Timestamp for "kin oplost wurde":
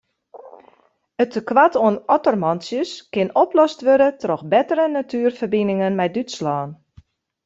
3.13-4.09